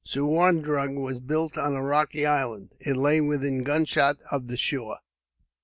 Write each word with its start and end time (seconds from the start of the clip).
Suwarndrug 0.03 0.95
was 0.95 1.19
built 1.19 1.59
on 1.59 1.75
a 1.75 1.83
rocky 1.83 2.25
island. 2.25 2.73
It 2.79 2.97
lay 2.97 3.21
within 3.21 3.61
gunshot 3.61 4.17
of 4.31 4.47
the 4.47 4.57
shore. 4.57 4.97